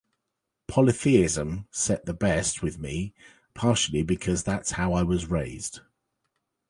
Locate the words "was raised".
5.03-5.81